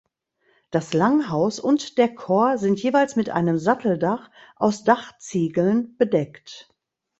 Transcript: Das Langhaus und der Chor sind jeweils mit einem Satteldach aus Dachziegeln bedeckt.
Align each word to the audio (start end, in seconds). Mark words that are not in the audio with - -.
Das 0.71 0.93
Langhaus 0.95 1.59
und 1.59 1.99
der 1.99 2.15
Chor 2.15 2.57
sind 2.57 2.81
jeweils 2.81 3.15
mit 3.15 3.29
einem 3.29 3.59
Satteldach 3.59 4.31
aus 4.55 4.83
Dachziegeln 4.83 5.95
bedeckt. 5.97 6.73